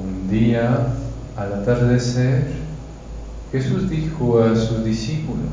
[0.00, 0.94] Un día,
[1.36, 2.46] al atardecer,
[3.50, 5.48] Jesús dijo a sus discípulos,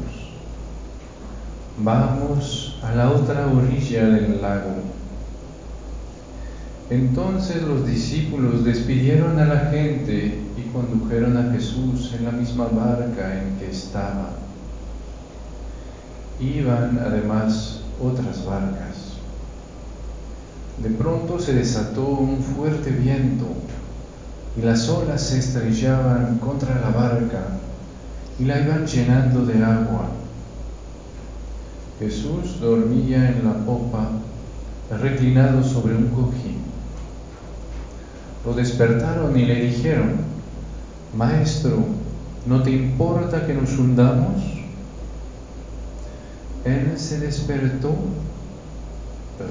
[1.79, 4.75] vamos a la otra orilla del lago.
[6.89, 13.41] Entonces los discípulos despidieron a la gente y condujeron a Jesús en la misma barca
[13.41, 14.29] en que estaba.
[16.39, 19.15] Iban además otras barcas.
[20.83, 23.47] De pronto se desató un fuerte viento
[24.57, 27.47] y las olas se estrellaban contra la barca
[28.39, 30.09] y la iban llenando de agua.
[31.99, 34.09] Jesús dormía en la popa,
[35.01, 36.57] reclinado sobre un cojín.
[38.45, 40.15] Lo despertaron y le dijeron,
[41.15, 41.85] Maestro,
[42.45, 44.43] ¿no te importa que nos hundamos?
[46.65, 47.95] Él se despertó,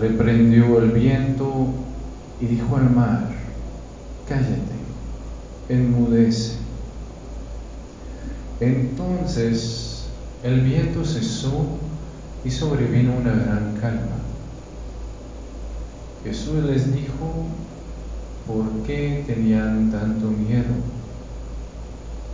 [0.00, 1.68] reprendió el viento
[2.40, 3.30] y dijo al mar,
[4.28, 4.73] cállate,
[5.68, 6.54] enmudece.
[8.60, 10.04] Entonces
[10.42, 11.66] el viento cesó
[12.44, 14.18] y sobrevino una gran calma.
[16.22, 17.46] Jesús les dijo,
[18.46, 20.74] ¿por qué tenían tanto miedo?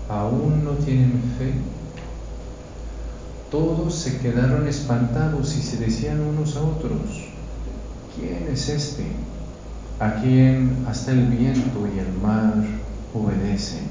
[0.08, 1.52] ¿Aún no tienen fe?
[3.50, 7.00] Todos se quedaron espantados y se decían unos a otros,
[8.16, 9.06] ¿quién es este
[10.00, 12.54] a quien hasta el viento y el mar
[13.12, 13.88] obedecen?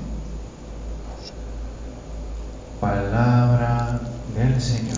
[2.81, 3.99] Palabra
[4.35, 4.97] del Señor.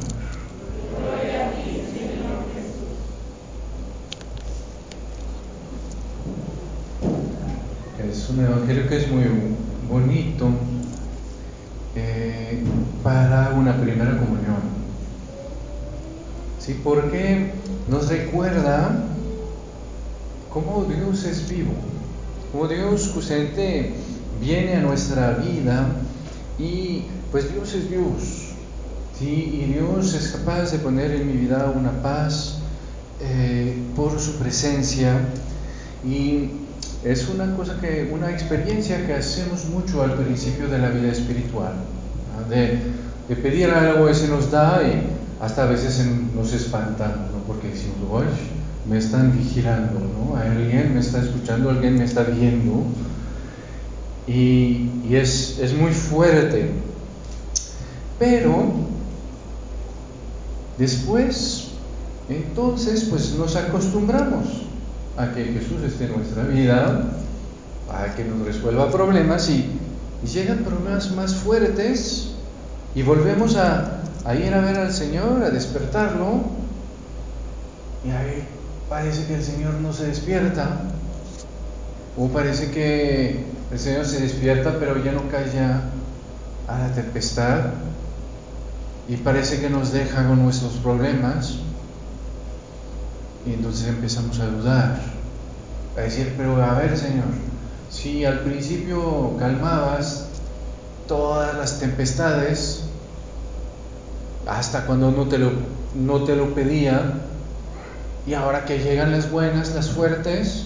[8.08, 9.24] Es un evangelio que es muy
[9.90, 10.50] bonito
[11.96, 12.64] eh,
[13.04, 14.62] para una primera comunión.
[16.60, 16.71] ¿Sí?
[16.84, 17.52] Porque
[17.90, 19.06] nos recuerda
[20.52, 21.74] cómo Dios es vivo,
[22.52, 23.94] cómo Dios justamente
[24.40, 25.88] viene a nuestra vida
[26.58, 28.54] y pues Dios es Dios.
[29.18, 29.62] ¿sí?
[29.64, 32.58] Y Dios es capaz de poner en mi vida una paz
[33.22, 35.20] eh, por su presencia
[36.04, 36.50] y
[37.04, 41.74] es una cosa que, una experiencia que hacemos mucho al principio de la vida espiritual,
[42.50, 42.80] de,
[43.28, 47.40] de, pedir algo y se nos da y hasta a veces nos espantamos, ¿no?
[47.48, 48.28] porque decimos, oye,
[48.88, 50.36] me están vigilando, ¿no?
[50.36, 52.84] Alguien me está escuchando, alguien me está viendo
[54.28, 56.70] y, es, es muy fuerte.
[58.20, 58.72] Pero
[60.78, 61.70] después,
[62.30, 64.46] entonces, pues nos acostumbramos
[65.18, 67.14] a que Jesús esté en nuestra vida,
[67.90, 69.66] a que nos resuelva problemas y
[70.32, 72.28] llegan problemas más fuertes
[72.94, 76.42] y volvemos a, a, ir a ver al Señor, a despertarlo.
[78.06, 78.48] Y ahí
[78.90, 80.82] parece que el Señor no se despierta.
[82.18, 85.82] O parece que el Señor se despierta pero ya no calla
[86.68, 87.72] a la tempestad.
[89.08, 91.56] Y parece que nos deja con nuestros problemas.
[93.46, 95.00] Y entonces empezamos a dudar,
[95.98, 97.26] a decir, pero a ver Señor,
[97.90, 100.28] si al principio calmabas
[101.08, 102.81] todas las tempestades,
[104.48, 105.52] hasta cuando no te lo,
[105.96, 107.22] no te lo pedía,
[108.26, 110.66] y ahora que llegan las buenas, las fuertes,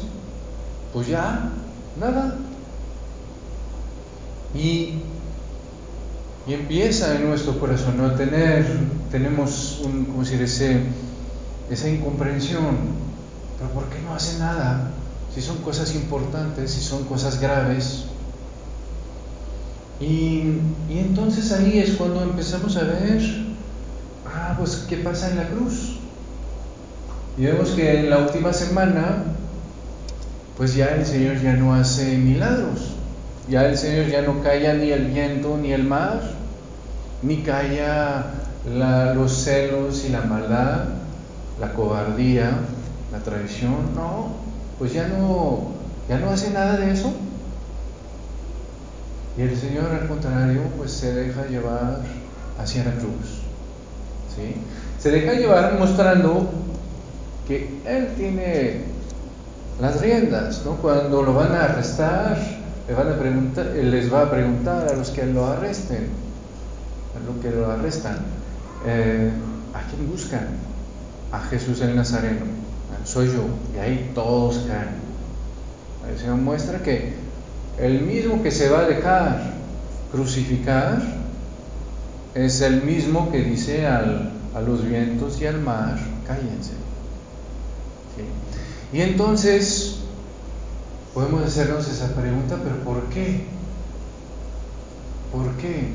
[0.94, 1.52] pues ya,
[2.00, 2.36] nada.
[4.54, 4.96] Y,
[6.48, 8.66] y empieza en nuestro corazón a tener,
[9.10, 10.42] tenemos un, ¿cómo decir?
[10.42, 10.82] Ese,
[11.70, 13.06] esa incomprensión.
[13.58, 14.92] Pero ¿por qué no hace nada?
[15.34, 18.06] Si son cosas importantes, si son cosas graves.
[20.00, 20.60] Y,
[20.90, 23.22] y, entonces ahí es cuando empezamos a ver,
[24.28, 25.98] ah, pues qué pasa en la cruz.
[27.38, 29.24] Y vemos que en la última semana,
[30.58, 32.96] pues ya el Señor ya no hace milagros.
[33.50, 36.22] Ya el Señor ya no calla ni el viento ni el mar,
[37.22, 38.26] ni calla
[38.74, 40.86] la, los celos y la maldad,
[41.60, 42.52] la cobardía,
[43.12, 44.30] la traición, no,
[44.80, 45.74] pues ya no,
[46.10, 47.14] ya no hace nada de eso.
[49.38, 52.00] Y el Señor al contrario, pues se deja llevar
[52.58, 53.35] hacia la cruz.
[55.00, 56.50] Se deja llevar mostrando
[57.48, 58.82] que Él tiene
[59.80, 60.78] las riendas, ¿no?
[60.78, 62.38] Cuando lo van a arrestar,
[62.96, 66.10] van a preguntar, les va a preguntar a los que lo arresten,
[67.16, 68.18] a los que lo arrestan,
[68.86, 69.32] eh,
[69.74, 70.66] ¿a quién buscan?
[71.36, 72.46] a Jesús el Nazareno,
[73.04, 73.44] soy yo,
[73.76, 75.06] y ahí todos caen.
[76.10, 77.14] El Señor muestra que
[77.80, 79.54] el mismo que se va a dejar
[80.12, 81.02] crucificar
[82.36, 85.98] es el mismo que dice al, a los vientos y al mar,
[86.28, 86.74] cállense.
[88.92, 89.98] Y entonces
[91.14, 93.46] podemos hacernos esa pregunta, pero ¿por qué?
[95.32, 95.90] ¿Por qué?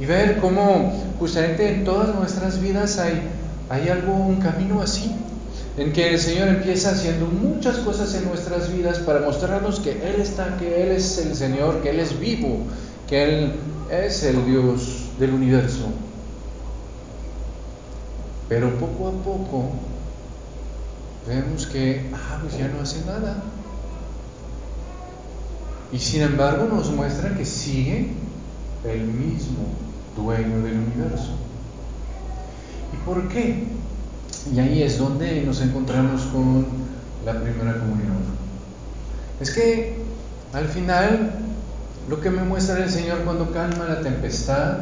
[0.00, 3.20] Y ver cómo justamente en todas nuestras vidas hay,
[3.68, 5.14] hay algo, un camino así,
[5.76, 10.22] en que el Señor empieza haciendo muchas cosas en nuestras vidas para mostrarnos que Él
[10.22, 12.60] está, que Él es el Señor, que Él es vivo,
[13.08, 13.52] que Él
[13.90, 15.86] es el Dios del universo.
[18.48, 19.70] Pero poco a poco
[21.26, 23.42] vemos que, ah, pues ya no hace nada.
[25.92, 28.12] Y sin embargo nos muestra que sigue
[28.84, 29.66] el mismo
[30.16, 31.32] dueño del universo.
[32.92, 33.64] ¿Y por qué?
[34.52, 36.66] Y ahí es donde nos encontramos con
[37.24, 38.16] la primera comunión.
[39.40, 39.96] Es que
[40.52, 41.32] al final
[42.08, 44.78] lo que me muestra el Señor cuando calma la tempestad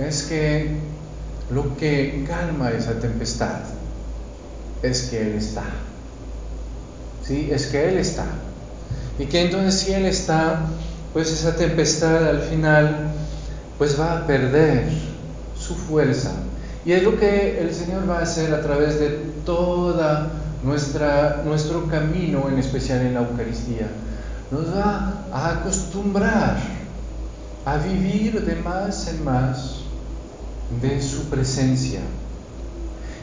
[0.00, 0.70] es que
[1.50, 3.60] lo que calma esa tempestad
[4.82, 5.64] es que Él está.
[7.22, 7.48] ¿Sí?
[7.50, 8.24] Es que Él está.
[9.18, 10.66] Y que entonces si Él está,
[11.12, 13.12] pues esa tempestad al final
[13.78, 14.88] pues va a perder
[15.58, 16.32] su fuerza.
[16.84, 19.08] Y es lo que el Señor va a hacer a través de
[19.44, 20.30] toda
[20.64, 23.88] nuestra, nuestro camino, en especial en la Eucaristía.
[24.50, 26.58] Nos va a acostumbrar
[27.64, 29.79] a vivir de más en más
[30.80, 32.00] de su presencia.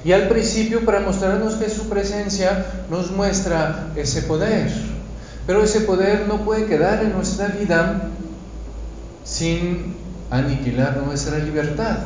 [0.03, 4.71] Y al principio, para mostrarnos que su presencia nos muestra ese poder,
[5.45, 8.09] pero ese poder no puede quedar en nuestra vida
[9.23, 9.95] sin
[10.29, 11.97] aniquilar nuestra libertad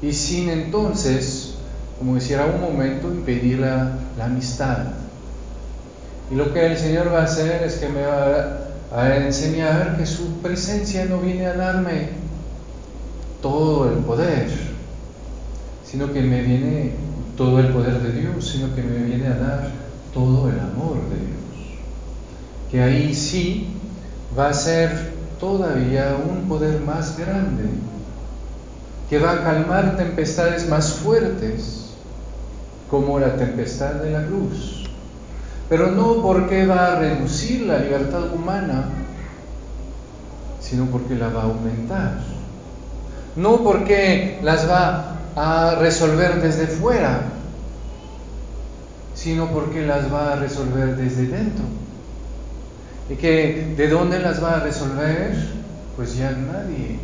[0.00, 1.54] y sin entonces,
[1.98, 4.78] como decía un momento, impedir la, la, amistad.
[6.30, 8.58] Y lo que el Señor va a hacer es que me va
[8.92, 12.23] a enseñar que su presencia no viene a darme
[13.44, 14.48] todo el poder,
[15.84, 16.92] sino que me viene
[17.36, 19.70] todo el poder de Dios, sino que me viene a dar
[20.14, 21.78] todo el amor de Dios.
[22.70, 23.68] Que ahí sí
[24.36, 27.64] va a ser todavía un poder más grande,
[29.10, 31.90] que va a calmar tempestades más fuertes,
[32.90, 34.88] como la tempestad de la cruz.
[35.68, 38.88] Pero no porque va a reducir la libertad humana,
[40.60, 42.33] sino porque la va a aumentar
[43.36, 47.22] no porque las va a resolver desde fuera,
[49.14, 51.64] sino porque las va a resolver desde dentro.
[53.10, 55.34] Y que de dónde las va a resolver,
[55.96, 56.98] pues ya nadie,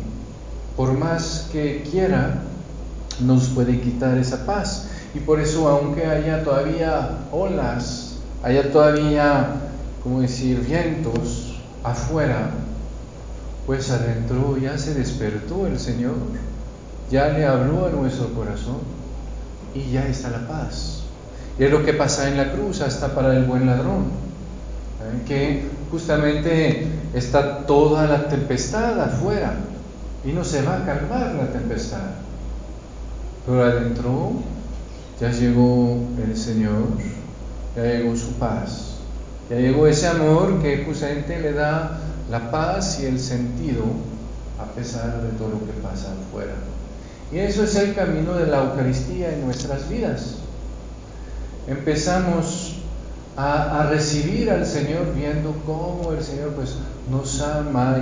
[0.75, 2.41] por más que quiera,
[3.19, 4.89] nos puede quitar esa paz.
[5.13, 9.47] Y por eso, aunque haya todavía olas, haya todavía,
[10.01, 12.51] como decir, vientos afuera,
[13.65, 16.15] pues adentro ya se despertó el Señor,
[17.11, 18.79] ya le habló a nuestro corazón
[19.73, 21.03] y ya está la paz.
[21.59, 24.05] Y es lo que pasa en la cruz, hasta para el buen ladrón,
[25.01, 25.23] ¿eh?
[25.27, 29.55] que justamente está toda la tempestad afuera
[30.23, 32.11] y no se va a calmar la tempestad.
[33.45, 34.33] Pero adentro
[35.19, 36.87] ya llegó el Señor,
[37.75, 38.95] ya llegó su paz,
[39.49, 41.99] ya llegó ese amor que justamente le da
[42.31, 43.83] la paz y el sentido
[44.57, 46.53] a pesar de todo lo que pasa afuera.
[47.31, 50.35] Y eso es el camino de la Eucaristía en nuestras vidas.
[51.67, 52.77] Empezamos
[53.35, 56.75] a, recibir al Señor viendo cómo el Señor pues,
[57.09, 57.97] nos ama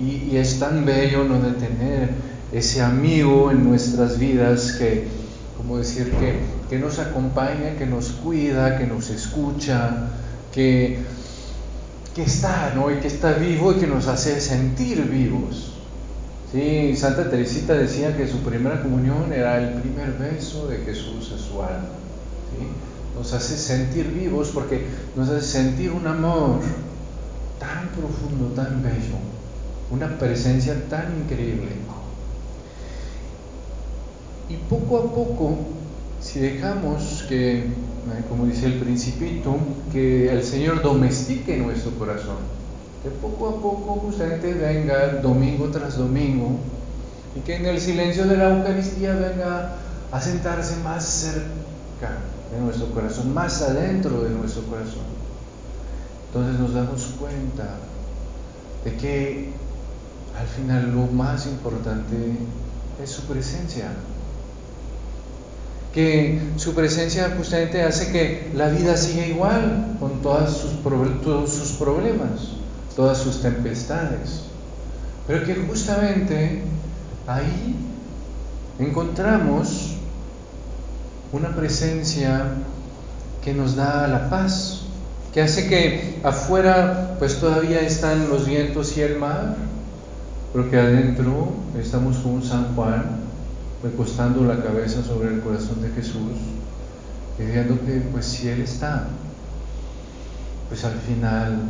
[0.00, 2.10] y, y, es tan bello no tener
[2.52, 5.06] ese amigo en nuestras vidas que,
[5.56, 6.12] como decir,
[6.68, 10.08] que nos acompaña, que nos cuida, que nos escucha,
[10.52, 10.98] que
[12.14, 12.90] que está, ¿no?
[12.90, 15.72] Y que está vivo y que nos hace sentir vivos.
[16.52, 21.38] Sí, Santa Teresita decía que su primera comunión era el primer beso de Jesús a
[21.38, 21.88] su alma.
[23.16, 26.60] Nos hace sentir vivos porque nos hace sentir un amor
[27.60, 29.18] tan profundo, tan bello,
[29.90, 31.68] una presencia tan increíble.
[34.48, 35.58] Y poco a poco,
[36.20, 37.66] si dejamos que
[38.28, 39.56] como dice el principito,
[39.92, 42.36] que el Señor domestique nuestro corazón,
[43.02, 46.58] que poco a poco justamente venga domingo tras domingo
[47.36, 49.76] y que en el silencio de la Eucaristía venga
[50.10, 52.18] a sentarse más cerca
[52.52, 55.04] de nuestro corazón, más adentro de nuestro corazón.
[56.28, 57.76] Entonces nos damos cuenta
[58.84, 59.50] de que
[60.38, 62.16] al final lo más importante
[63.02, 63.92] es su presencia,
[65.92, 70.82] que su presencia justamente hace que la vida siga igual con todas sus,
[71.22, 72.52] todos sus problemas,
[72.94, 74.42] todas sus tempestades.
[75.26, 76.62] Pero que justamente
[77.26, 77.76] ahí
[78.78, 79.96] encontramos
[81.32, 82.52] una presencia
[83.42, 84.82] que nos da la paz,
[85.34, 89.56] que hace que afuera pues todavía están los vientos y el mar,
[90.52, 93.29] pero que adentro estamos con San Juan
[93.82, 96.32] recostando la cabeza sobre el corazón de Jesús
[97.38, 99.06] diciendo que pues si Él está,
[100.68, 101.62] pues al final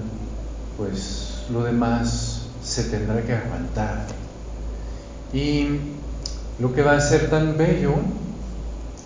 [0.77, 4.07] pues lo demás se tendrá que aguantar.
[5.33, 5.79] Y
[6.59, 7.95] lo que va a ser tan bello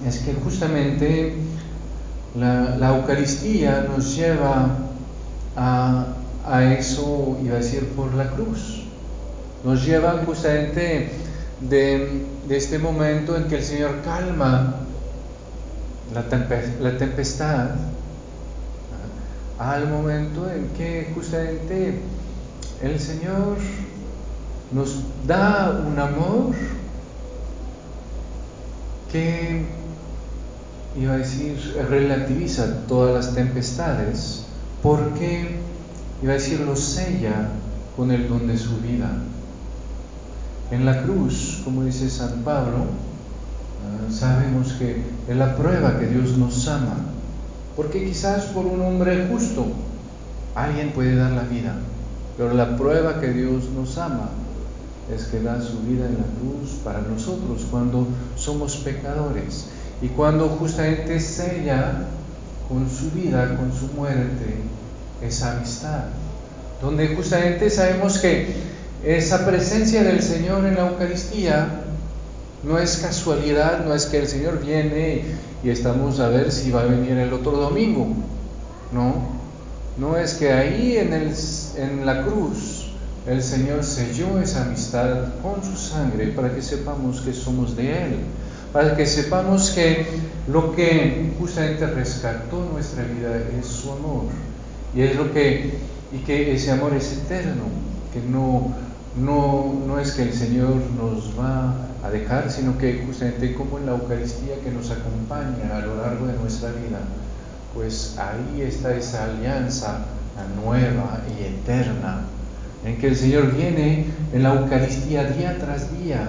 [0.06, 1.34] es que justamente
[2.34, 4.78] la, Eucaristía nos lleva
[5.56, 6.06] a,
[6.46, 8.84] a, eso, iba a decir, por la cruz.
[9.64, 11.11] Nos lleva justamente
[11.61, 14.76] de, este momento en que el Señor calma
[16.12, 16.25] la,
[16.80, 17.70] la tempestad
[19.58, 22.00] al momento en que justamente
[22.82, 23.56] el Señor
[24.73, 26.54] nos da un amor
[29.12, 29.64] que
[30.96, 34.44] iba a decir, relativiza todas las tempestades,
[34.82, 35.56] porque,
[36.23, 37.49] iba a decir, lo sella
[37.96, 39.11] con el don de su vida.
[40.71, 42.78] En la cruz, como dice San Pablo,
[43.85, 46.97] ah, sabemos que es la prueba que Dios nos ama,
[47.76, 49.66] porque quizás por un hombre justo
[50.54, 51.75] alguien puede dar la vida,
[52.37, 54.30] pero la prueba que Dios nos ama
[55.14, 58.06] es que da su vida en la cruz para nosotros cuando
[58.37, 59.66] somos pecadores.
[60.00, 62.06] Y cuando justamente sella
[62.68, 64.56] con su vida, con su muerte,
[65.23, 66.04] esa amistad,
[66.80, 68.54] donde justamente sabemos que
[69.04, 71.82] esa presencia del Señor en la Eucaristía
[72.62, 75.23] no es casualidad, no es que el Señor viene
[75.62, 78.06] y estamos a ver si va a venir el otro domingo,
[78.92, 79.14] no,
[79.99, 81.34] no es que ahí en, el,
[81.76, 82.90] en la cruz
[83.26, 88.16] el Señor selló esa amistad con su sangre para que sepamos que somos de Él
[88.75, 90.04] para que sepamos que
[90.49, 94.25] lo que justamente rescató nuestra vida es su amor.
[94.96, 95.75] Y es lo que,
[96.12, 97.62] y que ese amor es eterno,
[98.12, 98.75] que no,
[99.16, 103.87] no, no es que el Señor nos va a dejar, sino que justamente como en
[103.87, 106.99] la Eucaristía que nos acompaña a lo largo de nuestra vida,
[107.75, 110.06] pues ahí está esa alianza
[110.62, 112.23] nueva y eterna,
[112.85, 116.28] en que el Señor viene en la Eucaristía día tras día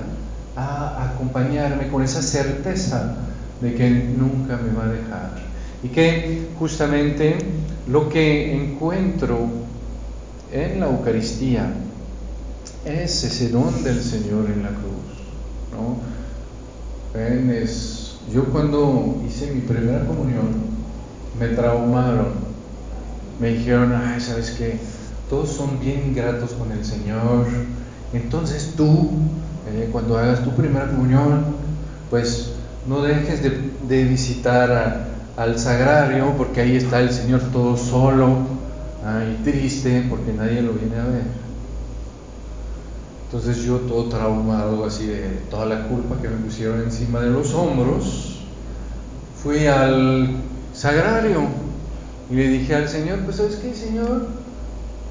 [0.56, 3.16] a acompañarme con esa certeza
[3.62, 5.32] de que nunca me va a dejar.
[5.84, 7.38] Y que justamente
[7.88, 9.48] lo que encuentro
[10.52, 11.74] en la Eucaristía
[12.86, 15.16] es ese don del Señor en la cruz.
[15.72, 16.16] ¿no?
[18.34, 20.48] yo cuando hice mi primera comunión
[21.40, 22.34] me traumaron,
[23.40, 24.80] me dijeron, ay, sabes que
[25.30, 27.46] todos son bien ingratos con el Señor,
[28.14, 29.12] entonces tú
[29.68, 31.46] eh, cuando hagas tu primera comunión,
[32.10, 32.52] pues
[32.88, 38.38] no dejes de, visitar al sagrario, porque ahí está el Señor todo solo
[39.04, 41.24] y triste, porque nadie lo viene a ver.
[43.26, 47.54] Entonces yo todo traumado así de toda la culpa que me pusieron encima de los
[47.54, 48.40] hombros,
[49.44, 50.30] fui al
[50.74, 51.42] sagrario
[52.30, 54.28] y le dije al Señor, pues sabes qué, Señor,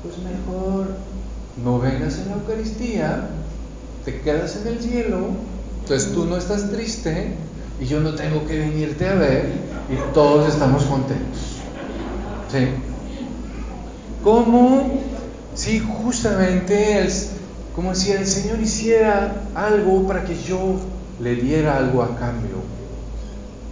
[0.03, 0.89] pues mejor
[1.63, 3.29] no vengas en la Eucaristía
[4.05, 5.29] te quedas en el cielo,
[5.81, 7.33] entonces tú no estás triste
[7.81, 9.51] y yo no tengo que venirte a ver
[9.91, 11.57] y todos estamos contentos.
[12.53, 12.69] ¿Sí?
[14.23, 15.01] Como
[15.55, 17.34] si justamente es
[17.75, 20.77] como si el Señor hiciera algo para que yo
[21.21, 22.57] le diera algo a cambio.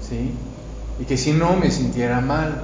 [0.09, 0.33] ¿Sí?
[1.01, 2.63] Y que si no me sintiera mal.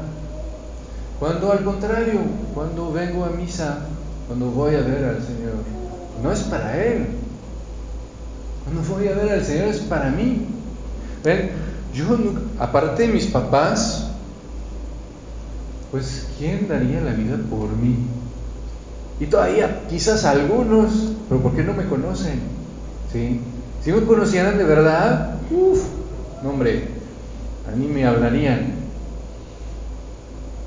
[1.18, 2.21] Cuando al contrario,
[2.54, 3.87] cuando vengo a misa,
[4.26, 5.54] cuando voy a ver al Señor,
[6.23, 7.07] no es para Él,
[8.75, 10.47] no voy a ver al Señor es para mí.
[11.25, 11.50] ¿Ven?
[11.95, 12.04] Yo,
[12.59, 14.11] aparte de mis papás,
[15.90, 17.97] pues ¿quién daría la vida por mí?
[19.21, 22.40] Y todavía quizás algunos, pero ¿por qué no me conocen?
[23.12, 25.82] Si me conocieran de verdad, uff,
[26.42, 26.88] no hombre,
[27.70, 28.73] a mí me hablarían.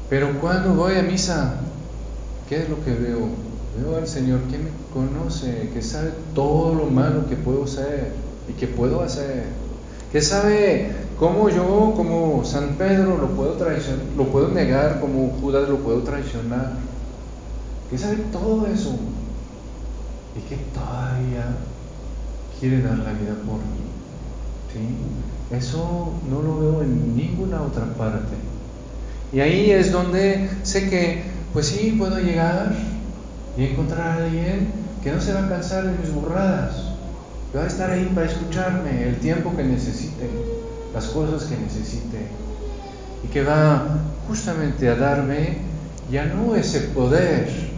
[0.10, 1.56] Pero cuando voy a misa,
[2.50, 3.20] ¿qué es lo que veo?
[3.80, 8.12] Veo al Señor que me conoce, que sabe todo lo malo que puedo ser
[8.50, 9.46] y que puedo hacer,
[10.12, 15.70] que sabe cómo yo, como San Pedro, lo puedo traicionar, lo puedo negar, como Judas
[15.70, 16.74] lo puedo traicionar,
[17.90, 18.98] que sabe todo eso
[20.36, 21.58] y que todavía
[22.60, 23.92] quiere dar la vida por mí.
[24.72, 25.56] ¿sí?
[25.56, 28.36] Eso no lo veo en ninguna otra parte.
[29.34, 31.24] Y ahí es donde sé que,
[31.54, 32.74] pues sí, puedo llegar
[33.58, 34.70] y encontrar a alguien
[35.04, 36.76] que no se va a cansar de mis burradas,
[37.52, 40.30] que va a estar ahí para escucharme el tiempo que necesite,
[40.94, 42.28] las cosas que necesite,
[43.24, 45.58] y que va justamente a darme
[46.10, 47.71] ya no ese poder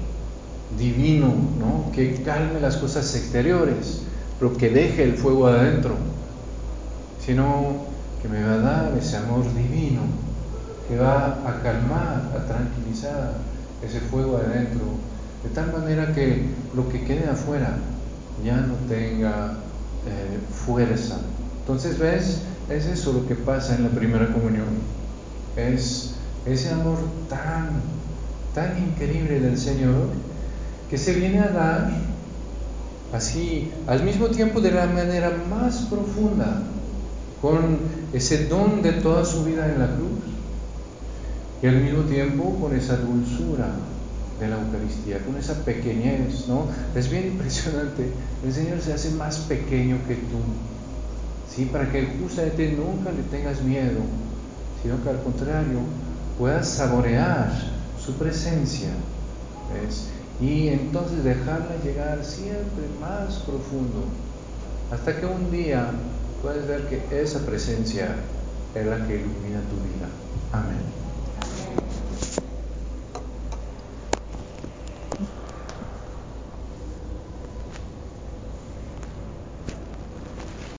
[0.78, 1.28] divino,
[1.60, 1.92] ¿no?
[1.92, 4.02] Que calme las cosas exteriores,
[4.40, 5.96] pero que deje el fuego adentro,
[7.26, 7.86] sino
[8.22, 10.02] que me va a dar ese amor divino
[10.88, 13.34] que va a calmar, a tranquilizar
[13.82, 14.82] ese fuego adentro,
[15.44, 17.78] de tal manera que lo que quede afuera
[18.44, 19.58] ya no tenga
[20.06, 21.18] eh, fuerza.
[21.60, 22.42] Entonces, ¿ves?
[22.70, 24.68] Es eso lo que pasa en la primera comunión.
[25.56, 26.16] Es
[26.46, 26.98] ese amor
[27.30, 27.70] tan,
[28.54, 30.08] tan increíble del Señor
[30.94, 31.90] que se viene a dar
[33.12, 36.62] así, al mismo tiempo de la manera más profunda,
[37.42, 37.80] con
[38.14, 40.20] ese don de toda su vida en la cruz,
[41.64, 43.70] y al mismo tiempo con esa dulzura
[44.40, 46.68] de la Eucaristía, con esa pequeñez, ¿no?
[46.96, 48.12] Es bien impresionante.
[48.46, 50.38] El Señor se hace más pequeño que tú,
[51.52, 51.66] ¿sí?
[51.66, 54.02] Para que justamente nunca le tengas miedo,
[54.84, 55.80] sino que al contrario
[56.38, 57.52] puedas saborear
[58.00, 58.90] su presencia,
[59.74, 60.13] ¿ves?
[60.42, 64.04] Y entonces dejarla llegar siempre más profundo,
[64.92, 65.92] hasta que un día
[66.42, 68.16] puedes ver que esa presencia
[68.76, 70.10] es la que ilumina tu vida.
[70.52, 71.03] Amén.